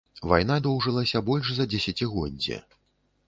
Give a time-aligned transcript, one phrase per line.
[0.29, 2.57] Вайна доўжылася больш за дзесяцігоддзе.